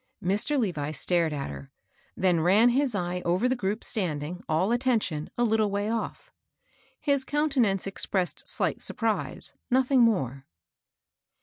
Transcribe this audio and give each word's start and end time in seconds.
Mr. 0.23 0.57
Levi 0.59 0.89
stared 0.89 1.31
at 1.31 1.51
her. 1.51 1.71
then 2.17 2.39
ran 2.39 2.69
his 2.69 2.95
eye 2.95 3.21
over 3.23 3.47
the 3.47 3.55
group 3.55 3.83
standing, 3.83 4.43
all 4.49 4.71
attention, 4.71 5.29
a 5.37 5.43
little 5.43 5.69
way 5.69 5.91
off. 5.91 6.31
His 6.99 7.23
countenance 7.23 7.85
expressed 7.85 8.47
slight 8.47 8.81
surprise, 8.81 9.53
nothing 9.69 10.01
more. 10.01 10.47